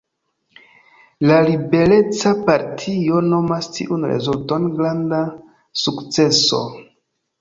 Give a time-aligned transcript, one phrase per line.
[1.31, 5.21] La Libereca Partio nomas tiun rezulton granda
[5.87, 6.63] sukceso.